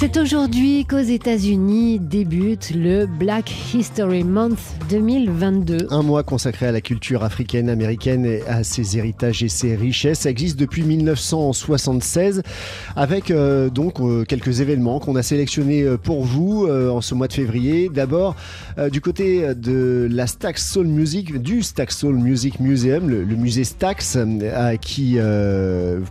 C'est 0.00 0.16
aujourd'hui 0.16 0.86
qu'aux 0.86 0.96
États-Unis 0.96 1.98
débute 1.98 2.70
le 2.74 3.04
Black 3.04 3.52
History 3.74 4.24
Month 4.24 4.58
2022. 4.88 5.88
Un 5.90 6.02
mois 6.02 6.22
consacré 6.22 6.64
à 6.64 6.72
la 6.72 6.80
culture 6.80 7.22
africaine, 7.22 7.68
américaine 7.68 8.24
et 8.24 8.40
à 8.48 8.64
ses 8.64 8.96
héritages 8.96 9.42
et 9.42 9.50
ses 9.50 9.76
richesses. 9.76 10.20
Ça 10.20 10.30
existe 10.30 10.58
depuis 10.58 10.84
1976 10.84 12.40
avec 12.96 13.30
euh, 13.30 13.68
donc 13.68 14.00
euh, 14.00 14.24
quelques 14.24 14.62
événements 14.62 15.00
qu'on 15.00 15.16
a 15.16 15.22
sélectionnés 15.22 15.82
euh, 15.82 15.98
pour 15.98 16.24
vous 16.24 16.66
en 16.66 17.02
ce 17.02 17.14
mois 17.14 17.28
de 17.28 17.34
février. 17.34 17.90
D'abord 17.92 18.36
du 18.90 19.02
côté 19.02 19.54
de 19.54 20.08
la 20.10 20.26
Stax 20.26 20.72
Soul 20.72 20.86
Music, 20.86 21.42
du 21.42 21.62
Stax 21.62 21.98
Soul 21.98 22.16
Music 22.16 22.58
Museum, 22.58 23.10
le, 23.10 23.22
le 23.22 23.36
musée 23.36 23.64
Stax 23.64 24.16
qui 24.80 25.18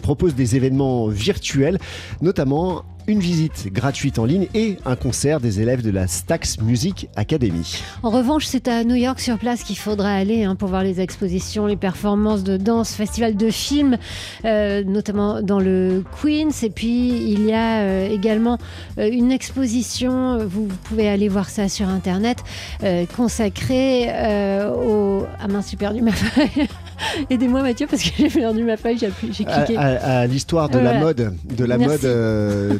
propose 0.03 0.35
des 0.35 0.55
événements 0.55 1.07
virtuels, 1.07 1.79
notamment 2.21 2.83
une 3.09 3.19
visite 3.19 3.73
gratuite 3.73 4.19
en 4.19 4.25
ligne 4.25 4.47
et 4.53 4.77
un 4.85 4.95
concert 4.95 5.39
des 5.39 5.61
élèves 5.61 5.81
de 5.81 5.89
la 5.89 6.05
Stax 6.05 6.61
Music 6.61 7.09
Academy. 7.15 7.81
En 8.03 8.11
revanche, 8.11 8.45
c'est 8.45 8.67
à 8.67 8.83
New 8.83 8.95
York 8.95 9.19
sur 9.19 9.39
place 9.39 9.63
qu'il 9.63 9.79
faudra 9.79 10.13
aller 10.13 10.43
hein, 10.43 10.55
pour 10.55 10.69
voir 10.69 10.83
les 10.83 11.01
expositions, 11.01 11.65
les 11.65 11.75
performances 11.75 12.43
de 12.43 12.55
danse, 12.55 12.93
festival 12.93 13.35
de 13.35 13.49
films, 13.49 13.97
euh, 14.45 14.83
notamment 14.83 15.41
dans 15.41 15.59
le 15.59 16.03
Queens. 16.21 16.51
Et 16.61 16.69
puis, 16.69 17.07
il 17.31 17.47
y 17.47 17.51
a 17.51 17.79
euh, 17.79 18.09
également 18.09 18.59
euh, 18.99 19.09
une 19.11 19.31
exposition, 19.31 20.37
vous, 20.45 20.67
pouvez 20.83 21.09
aller 21.09 21.29
voir 21.29 21.49
ça 21.49 21.67
sur 21.67 21.89
Internet, 21.89 22.37
consacrée 23.15 24.07
au... 24.71 25.25
Ah 25.39 25.47
mince, 25.47 25.75
ma 25.79 26.11
feuille. 26.11 26.67
Aidez-moi 27.29 27.61
Mathieu 27.61 27.87
parce 27.87 28.03
que 28.03 28.09
j'ai 28.17 28.29
perdu 28.29 28.63
ma 28.63 28.77
feuille, 28.77 28.97
j'ai 28.99 29.09
cliqué. 29.45 29.77
À, 29.77 30.27
l'histoire 30.27 30.69
de, 30.69 30.79
la 30.79 30.99
mode, 30.99 31.33
de 31.43 31.65
la 31.65 31.77
mode, 31.77 32.01
de, 32.01 32.79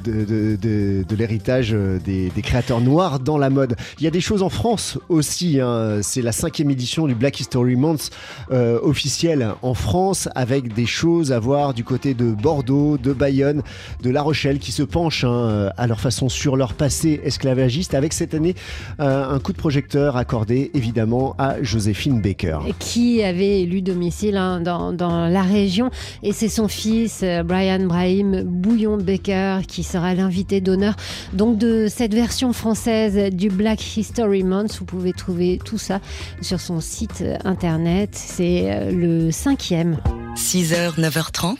de, 1.03 1.15
l'héritage 1.15 1.71
euh, 1.73 1.99
des, 1.99 2.31
créateurs 2.41 2.81
noirs 2.81 3.19
dans 3.19 3.37
la 3.37 3.49
mode. 3.49 3.75
Il 3.99 4.03
y 4.03 4.07
a 4.07 4.11
des 4.11 4.21
choses 4.21 4.43
en 4.43 4.49
France 4.49 4.97
aussi. 5.09 5.59
Hein. 5.59 5.99
C'est 6.01 6.21
la 6.21 6.31
cinquième 6.31 6.69
édition 6.71 7.07
du 7.07 7.15
Black 7.15 7.39
History 7.39 7.75
Month 7.75 8.09
euh, 8.51 8.79
officiel 8.81 9.49
en 9.61 9.73
France 9.73 10.29
avec 10.35 10.73
des 10.73 10.85
choses 10.85 11.31
à 11.31 11.39
voir 11.39 11.73
du 11.73 11.83
côté 11.83 12.13
de 12.13 12.31
Bordeaux, 12.31 12.97
de 12.97 13.13
Bayonne, 13.13 13.61
de 14.01 14.09
La 14.09 14.21
Rochelle 14.21 14.59
qui 14.59 14.71
se 14.71 14.83
penchent 14.83 15.23
hein, 15.23 15.71
à 15.77 15.87
leur 15.87 15.99
façon 15.99 16.29
sur 16.29 16.55
leur 16.55 16.73
passé 16.73 17.19
esclavagiste 17.23 17.93
avec 17.93 18.13
cette 18.13 18.33
année 18.33 18.55
euh, 18.99 19.29
un 19.29 19.39
coup 19.39 19.53
de 19.53 19.57
projecteur 19.57 20.17
accordé 20.17 20.71
évidemment 20.73 21.35
à 21.37 21.61
Joséphine 21.61 22.21
Baker. 22.21 22.59
Qui 22.79 23.23
avait 23.23 23.61
élu 23.61 23.81
domicile 24.09 24.37
hein, 24.37 24.59
dans, 24.59 24.91
dans, 24.91 25.27
la 25.27 25.43
région 25.43 25.91
et 26.23 26.33
c'est 26.33 26.49
son 26.49 26.67
fils 26.67 27.23
Brian 27.45 27.85
Brahim 27.85 28.41
Bouillon 28.43 28.97
Baker 28.97 29.59
qui 29.67 29.83
sera 29.83 30.15
l'invité 30.15 30.61
d'honneur 30.61 30.95
donc 31.33 31.59
de 31.59 31.87
cette 31.87 32.13
version 32.13 32.51
française 32.53 33.31
du 33.33 33.49
Black 33.49 33.97
History 33.97 34.43
Month. 34.43 34.77
Vous 34.79 34.85
pouvez 34.85 35.13
trouver 35.13 35.59
tout 35.63 35.77
ça 35.77 35.99
sur 36.41 36.59
son 36.59 36.79
site 36.79 37.23
internet. 37.43 38.11
C'est 38.13 38.71
euh, 38.71 38.91
le 38.91 39.31
cinquième. 39.31 39.97
6h, 40.35 40.99
9h30, 40.99 41.57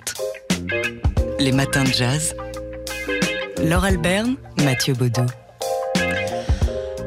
les 1.40 1.52
matins 1.52 1.84
de 1.84 1.92
jazz. 1.92 2.36
Laure 3.64 3.84
Alberne, 3.84 4.36
Mathieu 4.64 4.94
Baudou. 4.94 5.26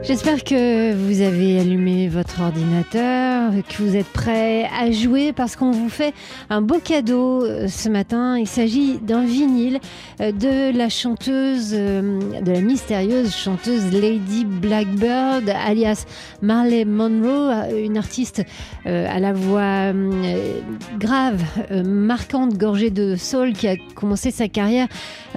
J'espère 0.02 0.42
que 0.42 0.92
vous 0.94 1.20
avez 1.20 1.60
allumé 1.60 2.08
votre 2.08 2.42
ordinateur, 2.42 3.21
que 3.60 3.82
vous 3.82 3.96
êtes 3.96 4.06
prêts 4.06 4.68
à 4.78 4.90
jouer 4.90 5.32
parce 5.32 5.56
qu'on 5.56 5.70
vous 5.70 5.88
fait 5.88 6.14
un 6.50 6.62
beau 6.62 6.78
cadeau 6.78 7.44
euh, 7.44 7.68
ce 7.68 7.88
matin. 7.88 8.38
Il 8.38 8.46
s'agit 8.46 8.98
d'un 8.98 9.24
vinyle 9.24 9.80
euh, 10.20 10.32
de 10.32 10.76
la 10.76 10.88
chanteuse, 10.88 11.72
euh, 11.74 12.40
de 12.40 12.52
la 12.52 12.60
mystérieuse 12.60 13.34
chanteuse 13.34 13.92
Lady 13.92 14.44
Blackbird, 14.44 15.48
alias 15.48 16.06
Marley 16.40 16.84
Monroe, 16.84 17.52
une 17.76 17.96
artiste 17.96 18.42
à 18.84 19.20
la 19.20 19.32
voix 19.32 19.92
grave, 20.98 21.42
marquante, 21.84 22.56
gorgée 22.56 22.90
de 22.90 23.16
soul 23.16 23.52
qui 23.52 23.68
a 23.68 23.76
commencé 23.94 24.30
sa 24.30 24.48
carrière 24.48 24.88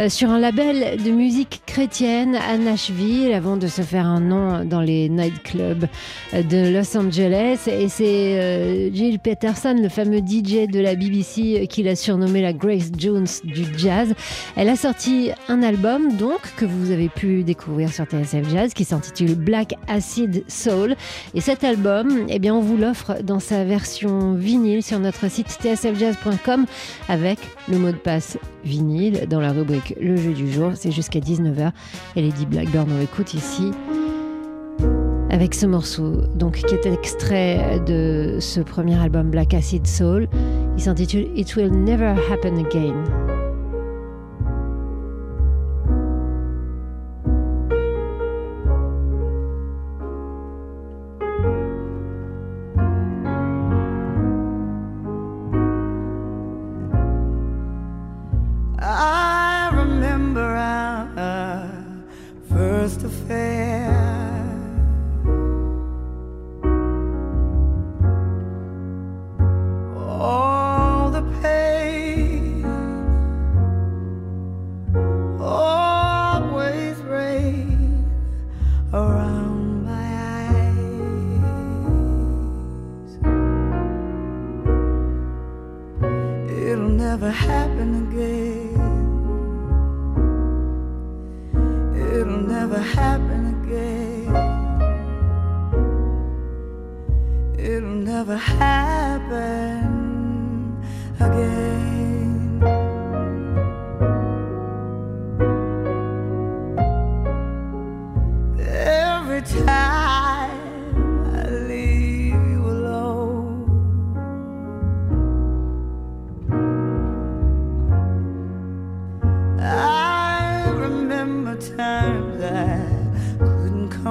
sur 0.07 0.29
un 0.29 0.39
label 0.39 1.01
de 1.01 1.11
musique 1.11 1.61
chrétienne 1.65 2.35
à 2.35 2.57
Nashville 2.57 3.33
avant 3.33 3.57
de 3.57 3.67
se 3.67 3.81
faire 3.81 4.05
un 4.05 4.19
nom 4.19 4.65
dans 4.65 4.81
les 4.81 5.09
nightclubs 5.09 5.85
de 6.33 6.73
Los 6.73 6.97
Angeles. 6.97 7.59
Et 7.67 7.87
c'est 7.87 8.04
euh, 8.05 8.89
Jill 8.93 9.19
Peterson, 9.19 9.75
le 9.81 9.89
fameux 9.89 10.19
DJ 10.19 10.67
de 10.67 10.79
la 10.79 10.95
BBC, 10.95 11.67
qui 11.69 11.83
l'a 11.83 11.95
surnommé 11.95 12.41
la 12.41 12.53
Grace 12.53 12.91
Jones 12.97 13.27
du 13.43 13.65
jazz. 13.77 14.13
Elle 14.55 14.69
a 14.69 14.75
sorti 14.75 15.31
un 15.47 15.63
album, 15.63 16.15
donc, 16.17 16.39
que 16.57 16.65
vous 16.65 16.91
avez 16.91 17.09
pu 17.09 17.43
découvrir 17.43 17.91
sur 17.91 18.05
TSF 18.05 18.49
Jazz, 18.51 18.73
qui 18.73 18.83
s'intitule 18.83 19.35
Black 19.35 19.75
Acid 19.87 20.43
Soul. 20.47 20.95
Et 21.33 21.41
cet 21.41 21.63
album, 21.63 22.25
eh 22.29 22.39
bien, 22.39 22.55
on 22.55 22.61
vous 22.61 22.77
l'offre 22.77 23.21
dans 23.23 23.39
sa 23.39 23.63
version 23.63 24.33
vinyle 24.33 24.83
sur 24.83 24.99
notre 24.99 25.29
site 25.29 25.47
tsfjazz.com 25.49 26.65
avec 27.09 27.39
le 27.69 27.77
mot 27.77 27.91
de 27.91 27.97
passe 27.97 28.37
vinyle 28.63 29.27
dans 29.29 29.39
la 29.39 29.51
rubrique 29.51 29.93
Le 29.99 30.15
jeu 30.15 30.33
du 30.33 30.51
jour. 30.51 30.71
C'est 30.75 30.91
jusqu'à 30.91 31.19
19h. 31.19 31.71
Et 32.15 32.21
Lady 32.21 32.45
Blackburn, 32.45 32.87
on 32.91 33.01
écoute 33.01 33.33
ici 33.33 33.71
avec 35.35 35.53
ce 35.53 35.65
morceau, 35.65 36.21
donc 36.33 36.55
qui 36.55 36.73
est 36.73 36.85
extrait 36.85 37.81
de 37.85 38.37
ce 38.39 38.61
premier 38.61 38.97
album 38.97 39.29
Black 39.29 39.53
Acid 39.53 39.85
Soul. 39.85 40.29
Il 40.77 40.81
s'intitule 40.81 41.27
It 41.35 41.53
Will 41.57 41.71
Never 41.71 42.13
Happen 42.31 42.57
Again. 42.57 43.44
Never 92.75 92.87
happen 92.87 93.43
again. 93.63 94.35
It'll 97.57 97.89
never 97.89 98.35
happen 98.37 99.81
again. 101.19 102.61
Every 108.59 109.41
time. 109.41 109.95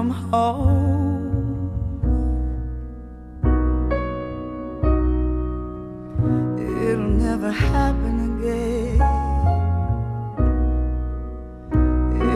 come 0.05 0.31
home. 0.31 1.73
It'll 6.59 7.09
never 7.27 7.51
happen 7.51 8.17
again. 8.31 9.01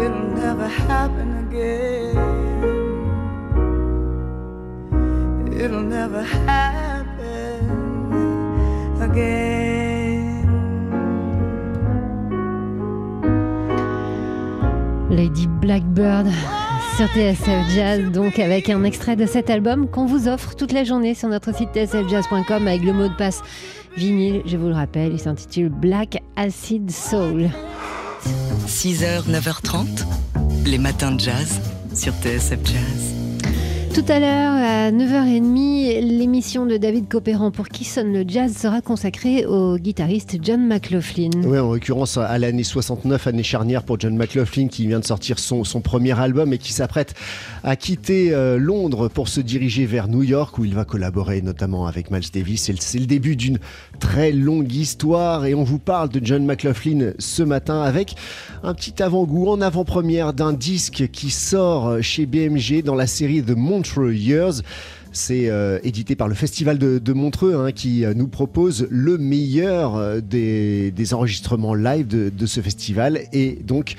It'll 0.03 0.29
never 0.43 0.69
happen 0.69 1.29
again. 1.45 2.17
It'll 5.53 5.83
never 5.83 6.23
happen 6.23 7.63
again. 9.03 9.69
Lady 15.11 15.47
Blackbird, 15.47 16.27
sur 16.99 17.07
TSF 17.07 17.71
Jazz, 17.77 18.11
donc 18.11 18.41
avec 18.41 18.69
un 18.69 18.83
extrait 18.83 19.15
de 19.15 19.25
cet 19.25 19.51
album 19.51 19.89
qu'on 19.89 20.05
vous 20.05 20.27
offre 20.27 20.57
toute 20.57 20.73
la 20.73 20.83
journée 20.83 21.15
sur 21.15 21.29
notre 21.29 21.55
site 21.55 21.69
tsfjazz.com 21.73 22.67
avec 22.67 22.83
le 22.83 22.93
mot 22.93 23.07
de 23.07 23.15
passe 23.15 23.41
vinyle, 23.97 24.43
je 24.47 24.57
vous 24.57 24.67
le 24.67 24.75
rappelle, 24.75 25.13
il 25.13 25.21
s'intitule 25.21 25.69
Black 25.69 26.21
Acid 26.35 26.91
Soul. 26.91 27.51
6h, 28.67 29.31
9h30, 29.31 30.07
les 30.67 30.79
matins 30.79 31.13
de 31.13 31.21
jazz 31.21 31.61
sur 31.95 32.13
TSF 32.15 32.59
Jazz. 32.65 33.18
Tout 33.95 34.05
à 34.09 34.21
l'heure, 34.21 34.53
à 34.53 34.93
9h30, 34.93 36.01
l'émission 36.01 36.67
de 36.67 36.77
David 36.77 37.09
Copéran 37.09 37.51
pour 37.51 37.69
Qui 37.69 37.85
sonne 37.85 38.13
le 38.13 38.25
jazz 38.27 38.55
sera 38.57 38.81
consacrée 38.81 39.47
au 39.47 39.77
guitariste 39.77 40.37
John 40.43 40.67
McLaughlin. 40.67 41.31
Oui, 41.45 41.59
en 41.59 41.73
l'occurrence 41.73 42.17
à 42.17 42.39
l'année 42.39 42.63
69, 42.63 43.27
année 43.27 43.43
charnière 43.43 43.83
pour 43.83 43.99
John 43.99 44.17
McLaughlin 44.17 44.69
qui 44.69 44.87
vient 44.87 45.01
de 45.01 45.05
sortir 45.05 45.39
son, 45.39 45.65
premier 45.81 46.19
album 46.19 46.53
et 46.53 46.59
qui 46.59 46.73
s'apprête 46.73 47.15
à 47.65 47.77
quitter 47.77 48.33
euh, 48.33 48.59
Londres 48.59 49.09
pour 49.09 49.29
se 49.29 49.41
diriger 49.41 49.87
vers 49.87 50.09
New 50.09 50.23
York 50.23 50.59
où 50.59 50.65
il 50.65 50.75
va 50.75 50.85
collaborer 50.85 51.41
notamment 51.41 51.87
avec 51.87 52.11
Miles 52.11 52.31
Davis. 52.33 52.71
C'est 52.81 52.99
le, 52.99 53.07
début 53.07 53.37
d'une 53.37 53.59
très 54.01 54.33
longue 54.33 54.73
histoire 54.73 55.47
et 55.47 55.55
on 55.55 55.65
vous 55.65 55.79
parle 55.79 56.11
de 56.11 56.21
John 56.25 56.45
McLaughlin 56.45 57.13
ce 57.19 57.43
matin 57.43 57.81
avec 57.83 58.15
un 58.63 58.75
petit 58.75 59.03
avant-goût 59.03 59.49
en 59.49 59.61
avant-première 59.61 60.35
d'un 60.35 60.53
disque 60.53 61.09
qui 61.11 61.31
sort 61.31 62.03
chez 62.03 62.27
BMG 62.27 62.83
dans 62.85 62.95
la 62.95 63.07
série 63.07 63.43
The 63.43 63.57
Montreux 63.79 64.13
Years. 64.13 64.63
C'est 65.13 65.49
euh, 65.49 65.79
édité 65.85 66.17
par 66.17 66.27
le 66.27 66.35
Festival 66.35 66.79
de, 66.79 67.13
Montreux 67.13 67.55
hein, 67.55 67.71
qui 67.73 68.05
euh, 68.05 68.13
nous 68.13 68.27
propose 68.27 68.89
le 68.91 69.19
meilleur 69.19 69.97
euh, 69.97 70.21
des, 70.21 70.93
enregistrements 71.15 71.75
live 71.75 72.07
de, 72.07 72.47
ce 72.47 72.61
festival. 72.61 73.21
Et 73.33 73.53
donc, 73.65 73.95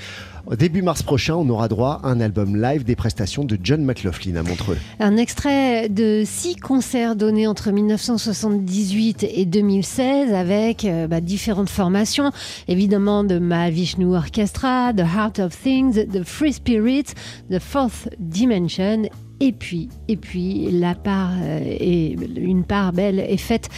début 0.57 0.81
mars 0.81 1.01
prochain, 1.01 1.35
on 1.35 1.47
aura 1.49 1.69
droit 1.69 2.01
à 2.03 2.09
un 2.09 2.19
album 2.19 2.61
live 2.61 2.83
des 2.83 2.95
prestations 2.95 3.45
de 3.45 3.57
John 3.63 3.83
McLaughlin 3.83 4.35
à 4.35 4.43
Montreux. 4.43 4.77
Un 4.99 5.15
extrait 5.15 5.87
de 5.87 6.23
six 6.25 6.57
concerts 6.57 7.15
donnés 7.15 7.47
entre 7.47 7.71
1978 7.71 9.25
et 9.31 9.45
2016 9.45 10.33
avec 10.33 10.85
bah, 11.09 11.21
différentes 11.21 11.69
formations, 11.69 12.31
évidemment 12.67 13.23
de 13.23 13.39
Mahavishnu 13.39 14.15
Orchestra, 14.15 14.93
The 14.93 15.01
Heart 15.01 15.39
of 15.39 15.57
Things, 15.57 16.05
The 16.11 16.23
Free 16.23 16.53
Spirit, 16.53 17.05
The 17.49 17.59
Fourth 17.59 18.09
Dimension 18.19 19.09
et 19.39 19.51
puis, 19.51 19.89
et 20.07 20.18
puis 20.18 20.69
la 20.71 20.95
part 20.95 21.31
euh, 21.41 21.59
et 21.63 22.15
une 22.38 22.63
part 22.63 22.94
belle 22.94 23.19
est 23.19 23.38
faite 23.38 23.69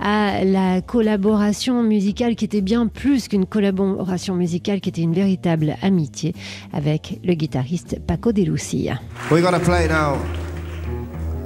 à 0.00 0.44
la 0.44 0.80
collaboration 0.80 1.82
musicale 1.82 2.36
qui 2.36 2.44
était 2.46 2.60
bien 2.60 2.86
plus 2.86 3.28
qu'une 3.28 3.46
collaboration 3.46 4.34
musicale, 4.34 4.80
qui 4.80 4.88
était 4.88 5.02
une 5.02 5.14
véritable 5.14 5.76
amitié 5.82 6.34
avec 6.72 7.20
le 7.24 7.34
guitariste 7.34 8.00
Paco 8.06 8.32
de 8.32 8.42
Lucia. 8.42 9.00
We're 9.30 9.42
gonna 9.42 9.60
play 9.60 9.88
now 9.88 10.18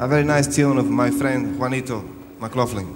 a 0.00 0.06
very 0.06 0.24
nice 0.24 0.48
tune 0.48 0.78
of 0.78 0.88
my 0.88 1.10
friend 1.10 1.56
Juanito 1.58 2.04
McLaughlin. 2.40 2.86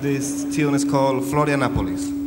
This 0.00 0.44
tune 0.54 0.74
is 0.74 0.84
called 0.84 1.22
Florianopolis. 1.22 2.21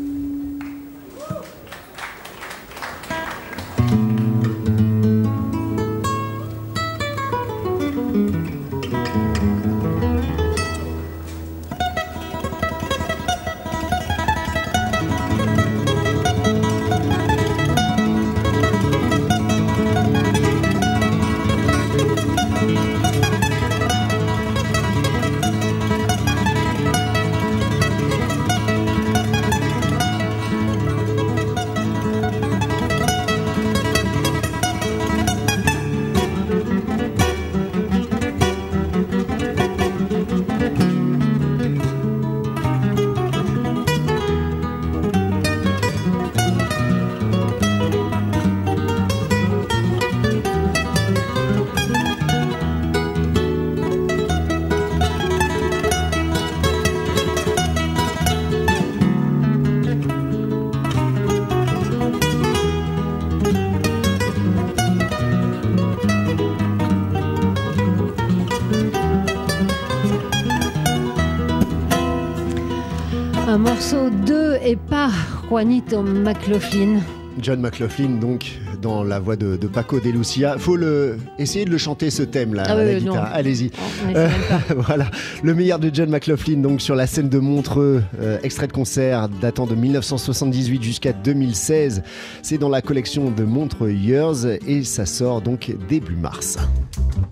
Un 73.55 73.59
morceau 73.59 74.09
de 74.09 74.57
et 74.65 74.75
par 74.75 75.13
Juanito 75.47 76.01
McLaughlin. 76.03 76.99
John 77.39 77.61
McLaughlin, 77.61 78.19
donc, 78.19 78.59
dans 78.81 79.01
la 79.01 79.17
voix 79.17 79.37
de, 79.37 79.55
de 79.55 79.67
Paco 79.67 80.01
de 80.01 80.09
Lucia. 80.09 80.57
Faut 80.57 80.75
le, 80.75 81.15
essayer 81.39 81.63
de 81.63 81.69
le 81.69 81.77
chanter 81.77 82.09
ce 82.09 82.23
thème-là, 82.23 82.63
Ah 82.67 82.73
à 82.73 82.75
oui, 82.75 82.83
la 82.83 82.99
guitare. 82.99 83.15
non. 83.15 83.21
Allez-y. 83.31 83.69
Pas. 83.69 84.73
voilà, 84.75 85.09
le 85.41 85.55
meilleur 85.55 85.79
de 85.79 85.89
John 85.93 86.09
McLaughlin, 86.09 86.57
donc 86.57 86.81
sur 86.81 86.95
la 86.95 87.07
scène 87.07 87.29
de 87.29 87.39
Montreux, 87.39 88.03
euh, 88.19 88.39
extrait 88.43 88.67
de 88.67 88.73
concert 88.73 89.29
datant 89.29 89.67
de 89.67 89.75
1978 89.75 90.83
jusqu'à 90.83 91.13
2016. 91.13 92.03
C'est 92.41 92.57
dans 92.57 92.67
la 92.67 92.81
collection 92.81 93.31
de 93.31 93.45
Montreux 93.45 93.93
Years 93.93 94.47
et 94.67 94.83
ça 94.83 95.05
sort 95.05 95.41
donc 95.41 95.73
début 95.87 96.17
mars. 96.17 96.57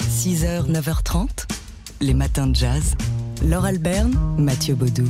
6h, 0.10 0.72
9h30, 0.72 1.48
les 2.00 2.14
matins 2.14 2.48
de 2.48 2.56
jazz. 2.56 2.96
Laure 3.46 3.66
Alberne, 3.66 4.18
Mathieu 4.38 4.74
Baudou. 4.74 5.04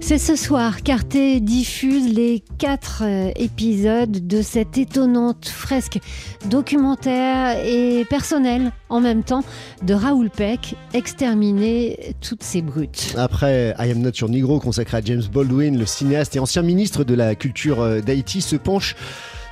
C'est 0.00 0.18
ce 0.18 0.36
soir 0.36 0.82
qu'Arte 0.82 1.16
diffuse 1.40 2.10
les 2.12 2.42
quatre 2.58 3.02
euh, 3.04 3.30
épisodes 3.36 4.26
de 4.26 4.40
cette 4.40 4.78
étonnante 4.78 5.48
fresque 5.48 5.98
documentaire 6.46 7.62
et 7.62 8.06
personnelle 8.08 8.72
en 8.88 9.00
même 9.00 9.22
temps 9.22 9.44
de 9.82 9.92
Raoul 9.92 10.30
Peck, 10.30 10.76
exterminer 10.94 12.14
toutes 12.22 12.42
ces 12.42 12.62
brutes. 12.62 13.14
Après 13.18 13.74
I 13.78 13.90
Am 13.90 13.98
Not 13.98 14.12
Your 14.18 14.30
Negro, 14.30 14.60
consacré 14.60 14.96
à 14.96 15.00
James 15.04 15.24
Baldwin, 15.30 15.78
le 15.78 15.86
cinéaste 15.86 16.36
et 16.36 16.38
ancien 16.38 16.62
ministre 16.62 17.04
de 17.04 17.14
la 17.14 17.34
Culture 17.34 17.82
euh, 17.82 18.00
d'Haïti, 18.00 18.40
se 18.40 18.56
penche 18.56 18.96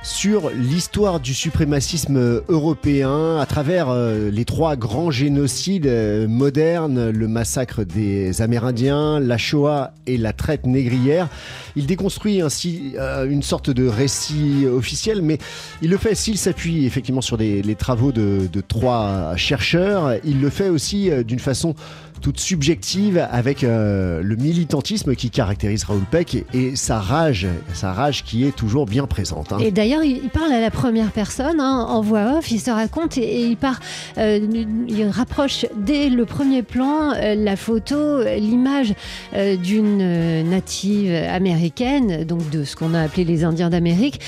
sur 0.03 0.49
l'histoire 0.49 1.21
du 1.21 1.33
suprémacisme 1.33 2.41
européen 2.49 3.37
à 3.39 3.45
travers 3.45 3.89
euh, 3.89 4.29
les 4.29 4.43
trois 4.43 4.75
grands 4.75 5.11
génocides 5.11 5.87
euh, 5.87 6.27
modernes, 6.27 7.09
le 7.09 7.27
massacre 7.29 7.85
des 7.85 8.41
Amérindiens, 8.41 9.21
la 9.21 9.37
Shoah 9.37 9.93
et 10.05 10.17
la 10.17 10.33
traite 10.33 10.65
négrière. 10.65 11.29
Il 11.77 11.85
déconstruit 11.85 12.41
ainsi 12.41 12.95
euh, 12.99 13.29
une 13.29 13.43
sorte 13.43 13.69
de 13.69 13.87
récit 13.87 14.65
officiel, 14.67 15.21
mais 15.21 15.37
il 15.81 15.89
le 15.89 15.97
fait 15.97 16.15
s'il 16.15 16.37
s'appuie 16.37 16.85
effectivement 16.85 17.21
sur 17.21 17.37
les, 17.37 17.75
travaux 17.75 18.11
de, 18.11 18.49
trois 18.67 19.37
chercheurs. 19.37 20.15
Il 20.25 20.41
le 20.41 20.49
fait 20.49 20.67
aussi 20.67 21.09
d'une 21.23 21.39
façon 21.39 21.75
toute 22.23 22.39
subjective 22.39 23.27
avec 23.31 23.65
euh, 23.65 24.21
le 24.23 24.35
militantisme 24.37 25.13
qui 25.13 25.29
caractérise 25.29 25.83
Raoul 25.83 26.05
Peck 26.09 26.45
et, 26.53 26.75
sa 26.77 26.99
rage, 26.99 27.47
sa 27.73 27.91
rage 27.91 28.23
qui 28.23 28.45
est 28.45 28.55
toujours 28.55 28.85
bien 28.85 29.07
présente. 29.07 29.51
hein. 29.51 29.57
Et 29.59 29.71
d'ailleurs, 29.71 30.03
il 30.03 30.29
parle 30.29 30.53
à 30.53 30.61
la 30.61 30.71
première 30.71 31.11
personne, 31.11 31.59
hein, 31.59 31.85
en 31.87 31.99
voix 31.99 32.37
off, 32.37 32.49
il 32.49 32.61
se 32.61 32.71
raconte 32.71 33.17
et, 33.17 33.43
il 33.43 33.57
part, 33.57 33.81
euh, 34.17 34.39
il 34.87 35.05
rapproche 35.09 35.65
dès 35.75 36.07
le 36.07 36.23
premier 36.23 36.63
plan 36.63 37.11
euh, 37.13 37.35
la 37.35 37.57
photo, 37.57 38.23
l'image 38.23 38.93
d'une 39.33 40.43
native 40.49 41.13
américaine, 41.13 42.23
donc 42.23 42.49
de 42.49 42.63
ce 42.63 42.77
qu'on 42.77 42.93
a 42.93 43.01
appelé 43.01 43.25
les 43.25 43.43
Indiens 43.43 43.69
d'Amérique, 43.69 44.21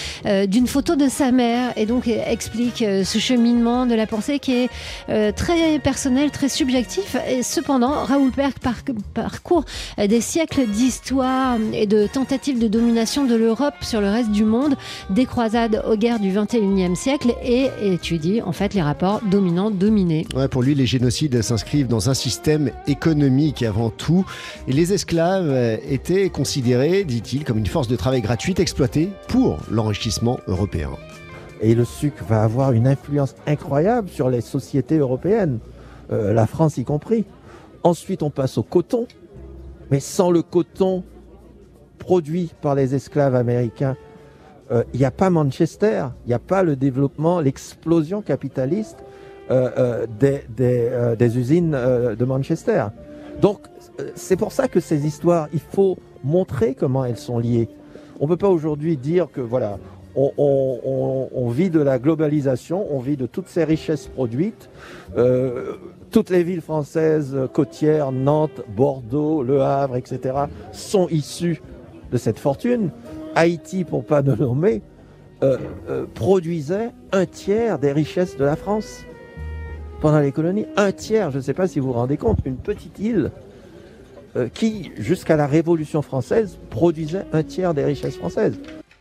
d'une 0.48 0.68
photo 0.68 0.98
de 0.98 1.08
sa 1.08 1.32
mère, 1.32 1.72
et 1.78 1.86
donc 1.86 2.08
explique 2.08 2.80
ce 2.80 3.20
cheminement 3.20 3.86
de 3.86 3.96
la 3.96 4.06
pensée 4.06 4.40
qui 4.40 4.54
est 4.54 5.32
très 5.34 5.80
personnel, 5.80 6.32
très 6.32 6.50
subjectif. 6.50 7.16
Et 7.30 7.44
cependant, 7.44 7.85
Raoul 7.90 8.32
par- 8.32 8.76
parcourt 9.14 9.66
euh, 10.00 10.08
des 10.08 10.22
siècles 10.22 10.66
d'histoire 10.68 11.58
et 11.74 11.88
de 11.88 12.08
tentatives 12.08 12.60
de 12.60 12.68
domination 12.68 13.26
de 13.26 13.36
l'Europe 13.36 13.76
sur 13.82 14.02
le 14.02 14.10
reste 14.10 14.32
du 14.32 14.44
monde, 14.44 14.76
des 15.10 15.26
croisades 15.26 15.84
aux 15.90 15.96
guerres 15.96 16.20
du 16.20 16.32
21e 16.32 16.96
siècle 16.96 17.34
et 17.44 17.70
étudie 17.82 18.42
en 18.42 18.52
fait 18.52 18.74
les 18.74 18.82
rapports 18.82 19.22
dominants-dominés. 19.30 20.26
Ouais, 20.36 20.48
pour 20.48 20.64
lui, 20.64 20.76
les 20.76 20.86
génocides 20.86 21.42
s'inscrivent 21.42 21.88
dans 21.88 22.10
un 22.10 22.14
système 22.14 22.72
économique 22.88 23.64
avant 23.64 23.90
tout. 23.90 24.26
Et 24.68 24.74
les 24.74 24.94
esclaves 24.94 25.50
euh, 25.50 25.78
étaient 25.90 26.30
considérés, 26.30 27.04
dit-il, 27.04 27.44
comme 27.44 27.58
une 27.58 27.66
force 27.68 27.88
de 27.88 27.96
travail 27.96 28.22
gratuite 28.22 28.60
exploitée 28.60 29.10
pour 29.28 29.58
l'enrichissement 29.72 30.40
européen. 30.48 30.90
Et 31.62 31.74
le 31.74 31.86
sucre 31.86 32.24
va 32.28 32.44
avoir 32.44 32.74
une 32.74 32.88
influence 32.88 33.36
incroyable 33.48 34.10
sur 34.10 34.30
les 34.30 34.42
sociétés 34.42 34.98
européennes, 34.98 35.60
euh, 36.12 36.34
la 36.34 36.48
France 36.48 36.78
y 36.78 36.84
compris. 36.84 37.26
Ensuite, 37.86 38.24
on 38.24 38.32
passe 38.32 38.58
au 38.58 38.64
coton. 38.64 39.06
Mais 39.92 40.00
sans 40.00 40.32
le 40.32 40.42
coton 40.42 41.04
produit 42.00 42.52
par 42.60 42.74
les 42.74 42.96
esclaves 42.96 43.36
américains, 43.36 43.96
euh, 44.72 44.84
il 44.94 45.00
n'y 45.00 45.06
a 45.06 45.12
pas 45.12 45.30
Manchester, 45.30 46.08
il 46.26 46.30
n'y 46.30 46.34
a 46.34 46.40
pas 46.40 46.64
le 46.64 46.76
développement, 46.76 47.40
l'explosion 47.40 48.24
capitaliste 48.24 48.98
euh, 49.52 50.08
euh, 50.18 51.16
des, 51.16 51.38
usines 51.38 51.72
de 51.72 52.26
Manchester. 52.26 52.88
Donc, 53.40 53.60
c'est 54.16 54.36
pour 54.36 54.52
ça 54.52 54.68
que 54.68 54.80
ces 54.80 55.06
histoires, 55.06 55.48
il 55.54 55.60
faut 55.60 56.00
montrer 56.24 56.74
comment 56.74 57.06
elles 57.06 57.18
sont 57.18 57.38
liées. 57.38 57.70
On 58.20 58.24
ne 58.24 58.30
peut 58.30 58.38
pas 58.38 58.50
aujourd'hui 58.50 58.98
dire 58.98 59.28
que 59.32 59.42
voilà, 59.42 59.78
on, 60.16 61.50
vit 61.50 61.70
de 61.70 61.82
la 61.82 62.00
globalisation, 62.00 62.88
on 62.90 63.00
vit 63.00 63.18
de 63.18 63.28
toutes 63.28 63.48
ces 63.48 63.64
richesses 63.64 64.08
produites. 64.08 64.72
Toutes 66.16 66.30
les 66.30 66.44
villes 66.44 66.62
françaises 66.62 67.36
euh, 67.36 67.46
côtières, 67.46 68.14
Nantes, 68.14 68.62
Bordeaux, 68.70 69.44
Le 69.44 69.62
Havre, 69.62 69.98
etc., 69.98 70.46
sont 70.72 71.10
issues 71.10 71.62
de 72.10 72.16
cette 72.16 72.40
fortune. 72.40 72.92
Haïti, 73.36 73.84
pour 73.84 74.06
pas 74.06 74.22
le 74.22 74.34
nommer, 74.34 74.82
euh, 75.44 75.58
euh, 75.90 76.06
produisait 76.14 76.92
un 77.12 77.26
tiers 77.26 77.80
des 77.80 77.92
richesses 77.92 78.38
de 78.38 78.46
la 78.46 78.56
France 78.56 79.04
pendant 80.00 80.22
les 80.22 80.32
colonies. 80.32 80.68
Un 80.78 80.94
tiers, 80.94 81.32
je 81.32 81.36
ne 81.40 81.42
sais 81.42 81.54
pas 81.54 81.68
si 81.68 81.82
vous 81.82 81.88
vous 81.88 81.92
rendez 82.00 82.16
compte, 82.16 82.40
une 82.46 82.56
petite 82.56 82.98
île 82.98 83.32
qui, 84.54 84.92
jusqu'à 84.98 85.36
la 85.36 85.48
Révolution 85.48 86.02
française, 86.02 86.60
produisait 86.70 87.26
un 87.34 87.44
tiers 87.44 87.74
des 87.74 87.84
richesses 87.84 88.16
françaises. 88.16 88.58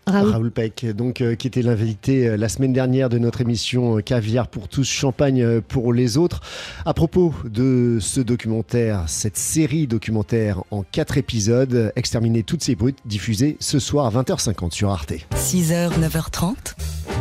Raoul. 0.07 0.31
Raoul 0.31 0.51
Peck, 0.51 0.87
donc, 0.95 1.21
euh, 1.21 1.35
qui 1.35 1.47
était 1.47 1.63
l'invité 1.63 2.29
euh, 2.29 2.37
la 2.37 2.49
semaine 2.49 2.73
dernière 2.73 3.09
de 3.09 3.19
notre 3.19 3.41
émission 3.41 3.99
euh, 3.99 4.01
Caviar 4.01 4.49
pour 4.49 4.69
tous, 4.69 4.85
Champagne 4.85 5.61
pour 5.63 5.93
les 5.93 6.19
autres. 6.19 6.41
À 6.85 6.95
propos 6.95 7.35
de 7.45 7.99
ce 8.01 8.21
documentaire, 8.21 9.05
cette 9.07 9.37
série 9.37 9.87
documentaire 9.87 10.63
en 10.71 10.83
quatre 10.83 11.17
épisodes, 11.17 11.93
Exterminer 11.97 12.43
toutes 12.43 12.63
ces 12.63 12.75
brutes, 12.75 12.99
diffusée 13.05 13.57
ce 13.61 13.79
soir 13.79 14.07
à 14.07 14.23
20h50 14.23 14.73
sur 14.73 14.91
Arte. 14.91 15.15
6h, 15.35 15.91
9h30, 15.99 16.75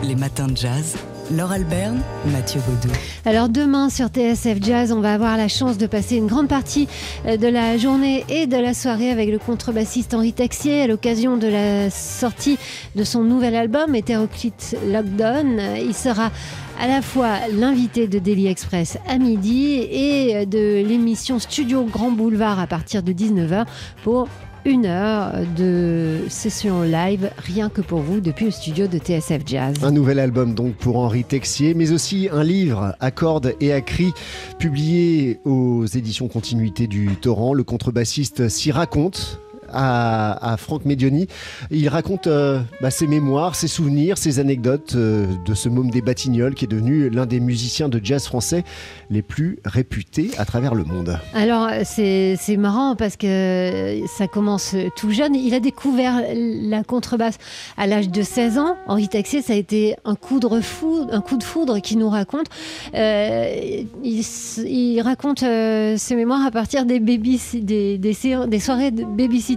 les 0.03 0.15
matins 0.15 0.47
de 0.47 0.57
jazz. 0.57 0.95
Laure 1.32 1.53
Alberne, 1.53 2.01
Mathieu 2.32 2.60
Baudou. 2.68 2.94
Alors 3.25 3.48
demain 3.48 3.89
sur 3.89 4.08
TSF 4.08 4.58
Jazz, 4.62 4.92
on 4.92 5.00
va 5.00 5.13
avoir 5.13 5.38
la 5.38 5.48
chance 5.48 5.77
de 5.77 5.88
passer 5.88 6.18
une 6.18 6.27
grande 6.27 6.50
partie 6.50 6.88
euh, 7.25 7.38
de 7.38 7.48
la 7.48 7.77
journée 7.77 8.25
et 8.30 8.46
de 8.46 8.58
la 8.58 8.74
soirée 8.74 9.10
avec 9.10 9.30
le 9.30 9.39
contrebassiste 9.39 10.13
Henri 10.13 10.34
Texier 10.34 10.82
à 10.82 10.88
l'occasion 10.88 11.38
de 11.38 11.48
la 11.48 11.89
sortie 11.89 12.58
de 12.96 13.03
son 13.03 13.24
nouvel 13.24 13.56
album 13.56 13.96
Hétéroclite 13.96 14.75
Lockdown. 14.86 15.62
Il 15.82 15.94
sera 15.94 16.32
à 16.80 16.88
la 16.88 17.01
fois 17.01 17.48
l'invité 17.51 18.08
de 18.08 18.20
Daily 18.20 18.48
Express 18.48 18.98
à 19.08 19.18
midi 19.18 19.75
et 19.75 20.46
de 20.46 20.84
l'émission 20.88 21.39
Studio 21.39 21.84
Grand 21.86 22.12
Boulevard 22.12 22.60
à 22.60 22.68
partir 22.68 23.03
de 23.03 23.12
19h 23.12 23.65
pour 24.03 24.27
une 24.65 24.86
heure 24.86 25.34
de 25.58 26.20
session 26.30 26.84
live 26.84 27.30
rien 27.38 27.70
que 27.70 27.82
pour 27.82 28.00
vous 28.00 28.22
depuis 28.22 28.46
le 28.46 28.51
studio 28.51 28.88
de 28.88 28.98
TSF 28.98 29.42
Jazz. 29.46 29.75
Un 29.84 29.92
nouvel 29.92 30.20
album 30.20 30.53
donc 30.53 30.75
pour 30.75 30.98
Henri 30.98 31.24
Texier, 31.24 31.74
mais 31.74 31.92
aussi 31.92 32.30
un 32.32 32.44
livre 32.44 32.96
à 33.00 33.12
cordes 33.12 33.56
et 33.60 33.74
à 33.74 33.82
cris 33.82 34.13
publié 34.60 35.39
aux 35.44 35.86
éditions 35.86 36.27
Continuité 36.27 36.88
du 36.88 37.08
Torrent. 37.18 37.53
Le 37.53 37.63
contrebassiste 37.63 38.48
s'y 38.48 38.72
raconte. 38.72 39.42
À, 39.74 40.56
Franck 40.58 40.86
Medioni. 40.86 41.27
Il 41.72 41.88
raconte 41.89 42.27
euh, 42.27 42.60
bah, 42.82 42.92
ses 42.92 43.08
mémoires, 43.08 43.56
ses 43.56 43.68
souvenirs, 43.68 44.18
ses 44.18 44.39
anecdotes 44.39 44.94
euh, 44.96 45.25
de 45.46 45.53
ce 45.53 45.68
môme 45.70 45.89
des 45.89 46.01
Batignolles 46.01 46.53
qui 46.53 46.65
est 46.65 46.68
devenu 46.68 47.10
l'un 47.10 47.25
des 47.25 47.39
musiciens 47.39 47.89
de 47.89 48.00
jazz 48.03 48.25
français 48.25 48.63
les 49.10 49.22
plus 49.22 49.60
réputés 49.65 50.32
à 50.38 50.46
travers 50.46 50.75
le 50.75 50.84
monde. 50.84 51.18
Alors, 51.34 51.70
c'est 51.84 52.38
marrant 52.58 52.96
parce 52.96 53.18
que 53.18 54.00
ça 54.18 54.27
commence 54.27 54.75
tout 54.96 55.12
jeune. 55.12 55.36
Il 55.36 55.53
a 55.53 55.60
découvert 55.60 56.22
la 56.34 56.84
contrebasse 56.84 57.38
à 57.77 57.88
l'âge 57.88 58.10
de 58.10 58.22
16 58.22 58.58
ans. 58.60 58.75
Henri 58.88 59.08
Texier, 59.10 59.42
ça 59.42 59.53
a 59.53 59.56
été 59.56 59.96
un 60.06 60.15
coup 60.15 60.39
de, 60.39 60.48
refou- 60.48 61.08
un 61.12 61.22
coup 61.22 61.38
de 61.38 61.44
foudre 61.44 61.80
qui 61.80 61.98
nous 61.98 62.10
raconte. 62.10 62.48
Euh, 62.96 63.84
il, 64.03 65.01
raconte 65.01 65.39
ses 65.39 66.15
mémoires 66.15 66.46
à 66.46 66.51
partir 66.51 66.86
des, 66.86 67.00
baby, 67.00 67.42
des, 67.53 67.98
des, 67.98 68.15
des 68.48 68.60
soirées 68.60 68.92
de 68.92 69.03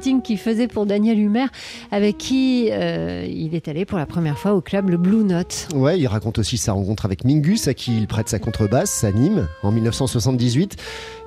babysitting 0.07 0.23
qu'il 0.23 0.39
faisait 0.39 0.69
pour 0.69 0.87
Daniel 0.87 1.19
Humer, 1.19 1.47
avec 1.91 2.19
qui 2.19 2.69
euh, 2.71 3.27
il 3.29 3.55
est 3.55 3.69
allé 3.69 3.85
pour 3.85 3.99
la 3.99 4.07
première 4.07 4.39
fois 4.39 4.55
au 4.55 4.61
club 4.61 4.91
le 4.91 4.97
Blue 4.97 5.25
Note. 5.25 5.69
Ouais, 5.75 5.99
il 5.99 6.07
raconte 6.07 6.39
aussi 6.39 6.59
sa 6.59 6.73
rencontre 6.73 7.05
avec 7.05 7.25
Mingus, 7.25 7.69
à 7.69 7.75
qui 7.75 7.97
il 7.97 8.07
prête 8.07 8.29
sa 8.29 8.39
contrebasse, 8.39 9.05
à 9.05 9.13
Nîmes, 9.13 9.49
en 9.63 9.73
1978. 9.73 10.77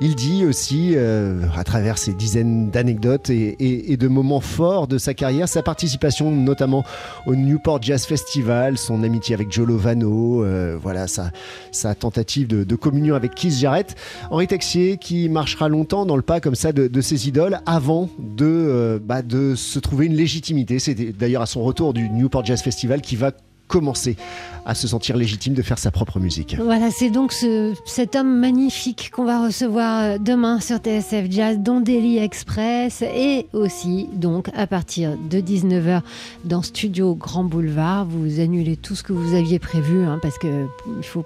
Il 0.01 0.15
dit 0.15 0.45
aussi, 0.45 0.93
euh, 0.95 1.41
à 1.55 1.63
travers 1.63 1.97
ces 1.97 2.13
dizaines 2.13 2.69
d'anecdotes 2.69 3.29
et, 3.29 3.97
de 3.99 4.07
moments 4.07 4.39
forts 4.39 4.87
de 4.87 4.97
sa 4.97 5.13
carrière, 5.13 5.49
sa 5.49 5.61
participation 5.61 6.31
notamment 6.31 6.85
au 7.25 7.35
Newport 7.35 7.81
Jazz 7.81 8.05
Festival, 8.05 8.77
son 8.77 9.03
amitié 9.03 9.35
avec 9.35 9.51
Joe 9.51 9.67
Lovano, 9.67 10.43
euh, 10.43 10.77
voilà, 10.81 11.07
sa, 11.07 11.31
tentative 11.95 12.47
de, 12.47 12.75
communion 12.75 13.15
avec 13.15 13.35
Keith 13.35 13.53
Jarrett. 13.53 13.95
Henri 14.31 14.47
Texier 14.47 14.97
qui 14.97 15.27
marchera 15.27 15.67
longtemps 15.67 16.05
dans 16.05 16.15
le 16.15 16.21
pas 16.21 16.39
comme 16.39 16.55
ça 16.55 16.71
de 16.71 17.01
ses 17.01 17.27
idoles 17.27 17.59
avant 17.65 18.09
de, 18.19 18.68
euh, 18.69 18.99
bah, 19.01 19.21
de 19.21 19.55
se 19.55 19.79
trouver 19.79 20.05
une 20.05 20.15
légitimité. 20.15 20.79
C'est 20.79 20.95
d'ailleurs 20.95 21.41
à 21.41 21.45
son 21.45 21.63
retour 21.63 21.93
du 21.93 22.09
Newport 22.09 22.45
Jazz 22.45 22.61
Festival 22.61 23.01
qui 23.01 23.15
va 23.15 23.31
commencer 23.69 24.17
à 24.65 24.75
se 24.75 24.87
sentir 24.87 25.15
légitime 25.15 25.53
de 25.53 25.61
faire 25.61 25.79
sa 25.79 25.89
propre 25.89 26.19
musique. 26.19 26.57
Voilà, 26.61 26.91
c'est 26.91 27.09
donc 27.09 27.31
ce- 27.31 27.73
cet 27.85 28.15
homme 28.15 28.37
magnifique 28.39 29.09
qu'on 29.11 29.23
va 29.23 29.43
recevoir 29.45 30.03
euh, 30.03 30.17
demain 30.19 30.59
sur 30.59 30.77
TSF 30.77 31.25
Jazz, 31.31 31.57
dans 31.59 31.79
Daily 31.79 32.17
Express, 32.17 33.01
et 33.01 33.47
aussi 33.53 34.09
donc 34.13 34.49
à 34.55 34.67
partir 34.67 35.15
de 35.29 35.39
19h 35.39 36.01
dans 36.45 36.61
Studio 36.61 37.15
Grand 37.15 37.43
Boulevard. 37.45 38.05
Vous 38.05 38.39
annulez 38.41 38.75
tout 38.75 38.95
ce 38.95 39.01
que 39.03 39.13
vous 39.13 39.33
aviez 39.33 39.59
prévu, 39.59 40.03
hein, 40.03 40.19
parce 40.21 40.37
que 40.37 40.65
il 40.97 41.03
faut 41.05 41.25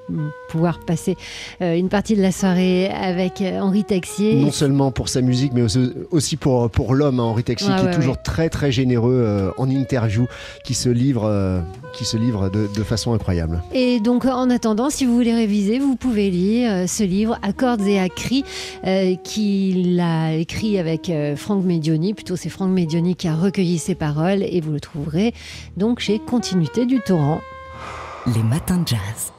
pouvoir 0.49 0.79
passer 0.79 1.17
euh, 1.61 1.75
une 1.75 1.89
partie 1.89 2.15
de 2.15 2.21
la 2.21 2.31
soirée 2.31 2.89
avec 2.89 3.41
euh, 3.41 3.59
Henri 3.59 3.83
Texier. 3.83 4.35
Non 4.35 4.51
seulement 4.51 4.91
pour 4.91 5.09
sa 5.09 5.21
musique, 5.21 5.51
mais 5.53 5.63
aussi- 6.11 6.37
pour, 6.37 6.69
pour 6.69 6.93
l'homme, 6.93 7.19
hein, 7.19 7.23
Henri 7.23 7.43
Texier, 7.43 7.73
qui 7.77 7.83
ouais, 7.85 7.91
est 7.91 7.95
toujours 7.95 8.21
très 8.21 8.49
très 8.49 8.71
généreux 8.71 9.21
euh, 9.25 9.51
en 9.57 9.69
interview, 9.69 10.27
qui 10.63 10.73
se 10.75 10.89
livre, 10.89 11.25
euh, 11.25 11.59
qui 11.93 12.05
se 12.05 12.15
livre 12.17 12.32
de, 12.33 12.67
de 12.67 12.83
façon 12.83 13.13
incroyable. 13.13 13.61
Et 13.73 13.99
donc, 13.99 14.25
en 14.25 14.49
attendant, 14.49 14.89
si 14.89 15.05
vous 15.05 15.13
voulez 15.13 15.33
réviser, 15.33 15.79
vous 15.79 15.95
pouvez 15.95 16.29
lire 16.29 16.71
euh, 16.71 16.87
ce 16.87 17.03
livre, 17.03 17.37
À 17.41 17.53
cordes 17.53 17.81
et 17.81 17.99
à 17.99 18.09
cris, 18.09 18.43
euh, 18.85 19.15
qu'il 19.23 19.99
a 19.99 20.33
écrit 20.33 20.77
avec 20.77 21.09
euh, 21.09 21.35
Franck 21.35 21.63
Medioni. 21.63 22.13
Plutôt, 22.13 22.35
c'est 22.35 22.49
Franck 22.49 22.69
Medioni 22.69 23.15
qui 23.15 23.27
a 23.27 23.35
recueilli 23.35 23.77
ses 23.77 23.95
paroles 23.95 24.43
et 24.43 24.61
vous 24.61 24.71
le 24.71 24.79
trouverez 24.79 25.33
donc 25.77 25.99
chez 25.99 26.19
Continuité 26.19 26.85
du 26.85 26.99
Torrent. 26.99 27.41
Les 28.27 28.43
matins 28.43 28.77
de 28.77 28.87
jazz. 28.87 29.32